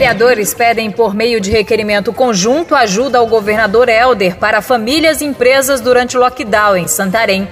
Vereadores 0.00 0.54
pedem, 0.54 0.90
por 0.90 1.14
meio 1.14 1.38
de 1.42 1.50
requerimento 1.50 2.10
conjunto, 2.10 2.74
ajuda 2.74 3.18
ao 3.18 3.26
governador 3.26 3.86
Helder 3.86 4.38
para 4.38 4.62
famílias 4.62 5.20
e 5.20 5.26
empresas 5.26 5.78
durante 5.78 6.16
o 6.16 6.20
lockdown 6.20 6.74
em 6.74 6.88
Santarém. 6.88 7.46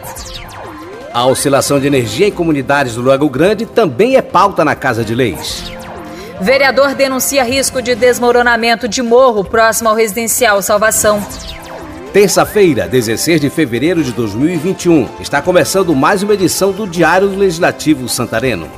A 1.13 1.27
oscilação 1.27 1.79
de 1.79 1.87
energia 1.87 2.27
em 2.27 2.33
comunidades 2.33 2.95
do 2.95 3.03
Lago 3.03 3.29
Grande 3.29 3.67
também 3.67 4.17
é 4.17 4.23
pauta 4.23 4.65
na 4.65 4.75
Casa 4.75 5.05
de 5.05 5.15
Leis. 5.15 5.71
Vereador 6.41 6.95
denuncia 6.95 7.45
risco 7.45 7.83
de 7.83 7.95
desmoronamento 7.95 8.89
de 8.89 9.03
morro 9.03 9.45
próximo 9.45 9.91
ao 9.91 9.95
residencial 9.95 10.63
Salvação. 10.63 11.23
Terça-feira, 12.15 12.89
16 12.89 13.43
de 13.43 13.51
fevereiro 13.51 14.03
de 14.03 14.13
2021, 14.13 15.07
está 15.21 15.43
começando 15.43 15.95
mais 15.95 16.23
uma 16.23 16.33
edição 16.33 16.73
do 16.73 16.87
Diário 16.87 17.29
Legislativo 17.29 18.09
Santareno. 18.09 18.71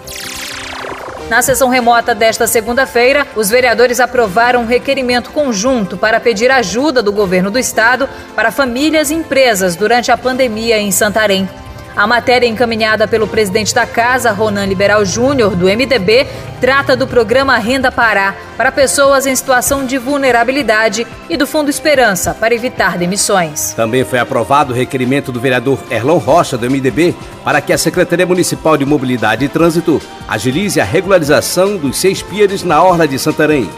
Na 1.31 1.43
sessão 1.43 1.69
remota 1.69 2.13
desta 2.13 2.49
segunda-feira, 2.49 3.25
os 3.37 3.49
vereadores 3.49 4.01
aprovaram 4.01 4.63
um 4.63 4.67
requerimento 4.67 5.31
conjunto 5.31 5.97
para 5.97 6.19
pedir 6.19 6.51
ajuda 6.51 7.05
do 7.05 7.13
governo 7.13 7.53
do 7.53 7.59
estado 7.59 8.09
para 8.35 8.51
famílias 8.51 9.13
e 9.13 9.15
empresas 9.15 9.77
durante 9.77 10.11
a 10.11 10.19
pandemia 10.19 10.81
em 10.81 10.91
Santarém. 10.91 11.49
A 11.97 12.07
matéria 12.07 12.47
encaminhada 12.47 13.09
pelo 13.09 13.27
presidente 13.27 13.75
da 13.75 13.87
Casa, 13.87 14.31
Ronan 14.31 14.67
Liberal 14.67 15.05
Júnior, 15.05 15.57
do 15.57 15.67
MDB, 15.67 16.27
trata 16.61 16.97
do 16.97 17.07
programa 17.07 17.57
Renda 17.59 17.91
Pará 17.91 18.35
para 18.57 18.71
pessoas 18.71 19.27
em 19.27 19.35
situação 19.35 19.85
de 19.85 19.99
vulnerabilidade 19.99 21.07
e 21.29 21.37
do 21.37 21.47
Fundo 21.47 21.69
Esperança 21.69 22.35
para 22.35 22.55
evitar 22.55 22.97
demissões. 22.97 23.73
Também 23.75 24.05
foi 24.05 24.19
aprovado 24.19 24.73
o 24.73 24.77
requerimento 24.77 25.33
do 25.33 25.41
vereador 25.41 25.79
Erlon 25.91 26.19
Rocha, 26.19 26.57
do 26.57 26.71
MDB, 26.71 27.15
para 27.45 27.61
que 27.61 27.73
a 27.73 27.79
Secretaria 27.79 28.27
Municipal 28.27 28.77
de 28.77 28.85
Mobilidade 28.85 29.45
e 29.45 29.49
Trânsito 29.49 30.01
agilize 30.29 30.81
a 30.81 30.85
regularização 30.85 31.77
dos 31.77 31.97
seis 31.97 32.23
pires 32.23 32.63
na 32.63 32.83
Orla 32.83 33.09
de 33.09 33.19
Santarém. 33.19 33.69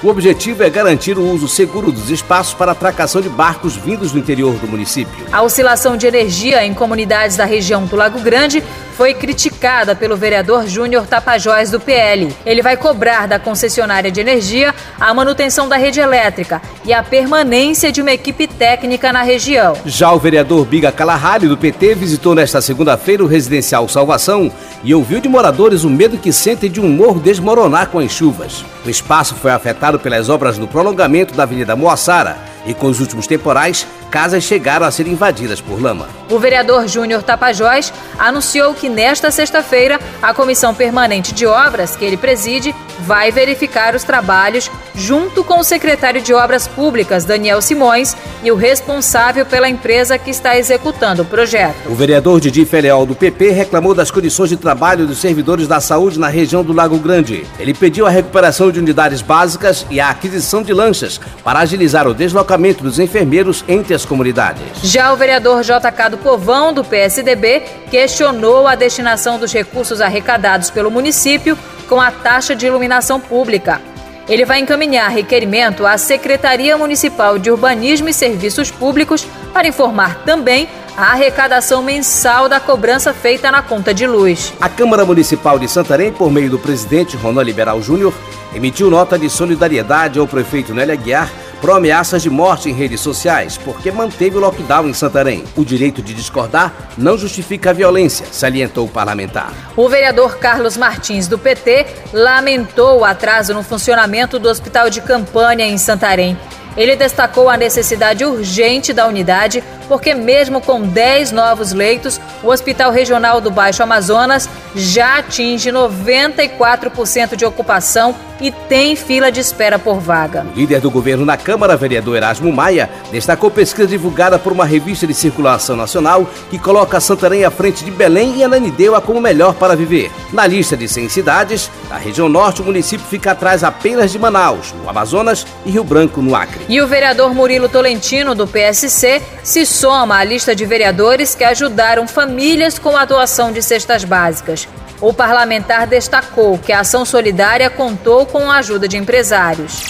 O 0.00 0.08
objetivo 0.08 0.62
é 0.62 0.70
garantir 0.70 1.18
o 1.18 1.28
uso 1.28 1.48
seguro 1.48 1.90
dos 1.90 2.08
espaços 2.08 2.54
para 2.54 2.70
atracação 2.70 3.20
de 3.20 3.28
barcos 3.28 3.74
vindos 3.74 4.12
do 4.12 4.18
interior 4.18 4.54
do 4.54 4.68
município. 4.68 5.26
A 5.32 5.42
oscilação 5.42 5.96
de 5.96 6.06
energia 6.06 6.64
em 6.64 6.72
comunidades 6.72 7.36
da 7.36 7.44
região 7.44 7.84
do 7.84 7.96
Lago 7.96 8.20
Grande 8.20 8.62
foi 8.98 9.14
criticada 9.14 9.94
pelo 9.94 10.16
vereador 10.16 10.66
Júnior 10.66 11.06
Tapajós 11.06 11.70
do 11.70 11.78
PL. 11.78 12.34
Ele 12.44 12.60
vai 12.60 12.76
cobrar 12.76 13.28
da 13.28 13.38
concessionária 13.38 14.10
de 14.10 14.20
energia 14.20 14.74
a 14.98 15.14
manutenção 15.14 15.68
da 15.68 15.76
rede 15.76 16.00
elétrica 16.00 16.60
e 16.84 16.92
a 16.92 17.00
permanência 17.00 17.92
de 17.92 18.02
uma 18.02 18.10
equipe 18.10 18.48
técnica 18.48 19.12
na 19.12 19.22
região. 19.22 19.76
Já 19.86 20.12
o 20.12 20.18
vereador 20.18 20.66
Biga 20.66 20.90
Calahari 20.90 21.46
do 21.46 21.56
PT 21.56 21.94
visitou 21.94 22.34
nesta 22.34 22.60
segunda-feira 22.60 23.22
o 23.22 23.28
residencial 23.28 23.88
Salvação 23.88 24.50
e 24.82 24.92
ouviu 24.92 25.20
de 25.20 25.28
moradores 25.28 25.84
o 25.84 25.90
medo 25.90 26.18
que 26.18 26.32
sentem 26.32 26.68
de 26.68 26.80
um 26.80 26.88
morro 26.88 27.20
desmoronar 27.20 27.90
com 27.90 28.00
as 28.00 28.10
chuvas. 28.10 28.64
O 28.84 28.90
espaço 28.90 29.36
foi 29.36 29.52
afetado 29.52 29.87
pelas 29.96 30.28
obras 30.28 30.58
no 30.58 30.66
prolongamento 30.66 31.34
da 31.34 31.44
Avenida 31.44 31.76
Moassara 31.76 32.36
e 32.66 32.74
com 32.74 32.88
os 32.88 32.98
últimos 32.98 33.28
temporais, 33.28 33.86
casas 34.10 34.42
chegaram 34.42 34.84
a 34.84 34.90
ser 34.90 35.06
invadidas 35.06 35.60
por 35.60 35.80
lama. 35.80 36.08
O 36.28 36.38
vereador 36.38 36.88
Júnior 36.88 37.22
Tapajós 37.22 37.92
anunciou 38.18 38.74
que 38.74 38.88
nesta 38.88 39.30
sexta-feira 39.30 40.00
a 40.20 40.34
Comissão 40.34 40.74
Permanente 40.74 41.32
de 41.32 41.46
Obras, 41.46 41.94
que 41.94 42.04
ele 42.04 42.16
preside, 42.16 42.74
vai 43.00 43.30
verificar 43.30 43.94
os 43.94 44.04
trabalhos 44.04 44.70
junto 44.94 45.44
com 45.44 45.60
o 45.60 45.64
secretário 45.64 46.20
de 46.20 46.34
Obras 46.34 46.66
Públicas, 46.66 47.24
Daniel 47.24 47.62
Simões, 47.62 48.16
e 48.42 48.50
o 48.50 48.56
responsável 48.56 49.46
pela 49.46 49.68
empresa 49.68 50.18
que 50.18 50.30
está 50.30 50.58
executando 50.58 51.22
o 51.22 51.24
projeto. 51.24 51.76
O 51.86 51.94
vereador 51.94 52.40
Didi 52.40 52.64
Feleol, 52.64 53.06
do 53.06 53.14
PP, 53.14 53.50
reclamou 53.50 53.94
das 53.94 54.10
condições 54.10 54.50
de 54.50 54.56
trabalho 54.56 55.06
dos 55.06 55.18
servidores 55.18 55.68
da 55.68 55.80
saúde 55.80 56.18
na 56.18 56.28
região 56.28 56.64
do 56.64 56.72
Lago 56.72 56.98
Grande. 56.98 57.46
Ele 57.58 57.74
pediu 57.74 58.06
a 58.06 58.10
recuperação 58.10 58.70
de 58.70 58.78
unidades 58.78 59.22
básicas 59.22 59.86
e 59.90 60.00
a 60.00 60.10
aquisição 60.10 60.62
de 60.62 60.72
lanchas 60.72 61.20
para 61.44 61.60
agilizar 61.60 62.06
o 62.06 62.14
deslocamento 62.14 62.82
dos 62.82 62.98
enfermeiros 62.98 63.64
entre 63.68 63.94
as 63.94 64.04
comunidades. 64.04 64.62
Já 64.82 65.12
o 65.12 65.16
vereador 65.16 65.62
JK 65.62 66.10
do 66.10 66.18
Povão, 66.18 66.72
do 66.72 66.84
PSDB, 66.84 67.62
questionou 67.90 68.66
a 68.66 68.74
destinação 68.74 69.38
dos 69.38 69.52
recursos 69.52 70.00
arrecadados 70.00 70.70
pelo 70.70 70.90
município 70.90 71.56
com 71.88 72.00
a 72.00 72.10
taxa 72.10 72.54
de 72.54 72.66
iluminação 72.66 73.18
pública. 73.18 73.80
Ele 74.28 74.44
vai 74.44 74.60
encaminhar 74.60 75.10
requerimento 75.10 75.86
à 75.86 75.96
Secretaria 75.96 76.76
Municipal 76.76 77.38
de 77.38 77.50
Urbanismo 77.50 78.10
e 78.10 78.12
Serviços 78.12 78.70
Públicos 78.70 79.26
para 79.54 79.66
informar 79.66 80.22
também 80.24 80.68
a 80.96 81.12
arrecadação 81.12 81.82
mensal 81.82 82.48
da 82.48 82.60
cobrança 82.60 83.14
feita 83.14 83.50
na 83.50 83.62
conta 83.62 83.94
de 83.94 84.06
luz. 84.06 84.52
A 84.60 84.68
Câmara 84.68 85.04
Municipal 85.06 85.58
de 85.58 85.66
Santarém, 85.66 86.12
por 86.12 86.30
meio 86.30 86.50
do 86.50 86.58
presidente 86.58 87.16
Ronaldo 87.16 87.42
Liberal 87.42 87.80
Júnior, 87.80 88.12
emitiu 88.54 88.90
nota 88.90 89.18
de 89.18 89.30
solidariedade 89.30 90.18
ao 90.18 90.26
prefeito 90.26 90.74
Nélia 90.74 90.96
Guiar 90.96 91.30
por 91.60 91.70
ameaças 91.70 92.22
de 92.22 92.30
morte 92.30 92.68
em 92.68 92.72
redes 92.72 93.00
sociais, 93.00 93.58
porque 93.58 93.90
manteve 93.90 94.36
o 94.36 94.40
lockdown 94.40 94.88
em 94.88 94.94
Santarém. 94.94 95.44
O 95.56 95.64
direito 95.64 96.02
de 96.02 96.14
discordar 96.14 96.72
não 96.96 97.18
justifica 97.18 97.70
a 97.70 97.72
violência, 97.72 98.26
salientou 98.30 98.86
o 98.86 98.90
parlamentar. 98.90 99.52
O 99.76 99.88
vereador 99.88 100.38
Carlos 100.38 100.76
Martins, 100.76 101.26
do 101.26 101.38
PT, 101.38 101.86
lamentou 102.12 103.00
o 103.00 103.04
atraso 103.04 103.54
no 103.54 103.62
funcionamento 103.62 104.38
do 104.38 104.48
hospital 104.48 104.88
de 104.90 105.00
campanha 105.00 105.66
em 105.66 105.78
Santarém. 105.78 106.36
Ele 106.76 106.94
destacou 106.94 107.48
a 107.50 107.56
necessidade 107.56 108.24
urgente 108.24 108.92
da 108.92 109.08
unidade, 109.08 109.64
porque, 109.88 110.14
mesmo 110.14 110.60
com 110.60 110.80
10 110.80 111.32
novos 111.32 111.72
leitos, 111.72 112.20
o 112.40 112.48
Hospital 112.48 112.92
Regional 112.92 113.40
do 113.40 113.50
Baixo 113.50 113.82
Amazonas 113.82 114.48
já 114.76 115.18
atinge 115.18 115.72
94% 115.72 117.34
de 117.34 117.44
ocupação 117.44 118.14
e 118.40 118.50
tem 118.50 118.94
fila 118.96 119.30
de 119.30 119.40
espera 119.40 119.78
por 119.78 120.00
vaga. 120.00 120.46
O 120.54 120.58
líder 120.58 120.80
do 120.80 120.90
governo 120.90 121.24
na 121.24 121.36
Câmara, 121.36 121.76
vereador 121.76 122.16
Erasmo 122.16 122.52
Maia, 122.52 122.88
destacou 123.10 123.50
pesquisa 123.50 123.88
divulgada 123.88 124.38
por 124.38 124.52
uma 124.52 124.64
revista 124.64 125.06
de 125.06 125.14
circulação 125.14 125.76
nacional 125.76 126.28
que 126.50 126.58
coloca 126.58 127.00
Santarém 127.00 127.44
à 127.44 127.50
frente 127.50 127.84
de 127.84 127.90
Belém 127.90 128.36
e 128.36 128.44
Ananindeua 128.44 129.00
como 129.00 129.20
melhor 129.20 129.54
para 129.54 129.76
viver. 129.76 130.10
Na 130.32 130.46
lista 130.46 130.76
de 130.76 130.88
100 130.88 131.08
cidades, 131.08 131.70
na 131.88 131.96
região 131.96 132.28
norte, 132.28 132.62
o 132.62 132.64
município 132.64 133.06
fica 133.06 133.32
atrás 133.32 133.64
apenas 133.64 134.12
de 134.12 134.18
Manaus, 134.18 134.72
no 134.72 134.88
Amazonas 134.88 135.46
e 135.64 135.70
Rio 135.70 135.84
Branco, 135.84 136.20
no 136.20 136.34
Acre. 136.34 136.64
E 136.68 136.80
o 136.80 136.86
vereador 136.86 137.34
Murilo 137.34 137.68
Tolentino, 137.68 138.34
do 138.34 138.46
PSC, 138.46 139.22
se 139.42 139.64
soma 139.64 140.18
à 140.18 140.24
lista 140.24 140.54
de 140.54 140.64
vereadores 140.64 141.34
que 141.34 141.44
ajudaram 141.44 142.06
famílias 142.06 142.78
com 142.78 142.96
a 142.96 143.04
doação 143.04 143.52
de 143.52 143.62
cestas 143.62 144.04
básicas. 144.04 144.68
O 145.00 145.12
parlamentar 145.12 145.86
destacou 145.86 146.58
que 146.58 146.72
a 146.72 146.80
ação 146.80 147.04
solidária 147.04 147.70
contou 147.70 148.26
com 148.26 148.50
a 148.50 148.56
ajuda 148.56 148.88
de 148.88 148.96
empresários. 148.96 149.80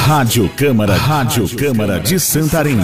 Rádio 0.05 0.49
Câmara, 0.55 0.95
Rádio 0.95 1.47
Câmara 1.55 1.99
de 1.99 2.19
Santarém. 2.19 2.77